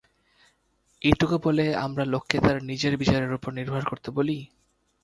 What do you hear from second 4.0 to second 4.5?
বলি।